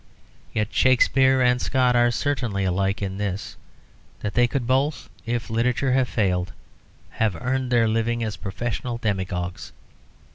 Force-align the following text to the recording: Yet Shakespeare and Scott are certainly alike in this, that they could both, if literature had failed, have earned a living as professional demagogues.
Yet 0.51 0.73
Shakespeare 0.73 1.43
and 1.43 1.61
Scott 1.61 1.95
are 1.95 2.09
certainly 2.09 2.63
alike 2.63 3.03
in 3.03 3.19
this, 3.19 3.55
that 4.21 4.33
they 4.33 4.47
could 4.47 4.65
both, 4.65 5.11
if 5.27 5.47
literature 5.51 5.91
had 5.91 6.07
failed, 6.07 6.53
have 7.11 7.35
earned 7.35 7.71
a 7.71 7.87
living 7.87 8.23
as 8.23 8.35
professional 8.35 8.97
demagogues. 8.97 9.71